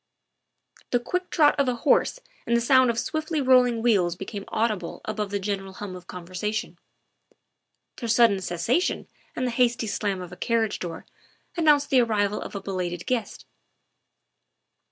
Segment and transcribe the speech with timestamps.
[0.89, 5.01] The quick trot of a horse and the sound of swiftly rolling wheels became audible
[5.05, 6.79] above the general hum of conversation;
[7.97, 11.05] their sudden cessation and the hasty 16 THE WIFE OF slam of a carriage door
[11.55, 13.45] announced the arrival of a belated guest.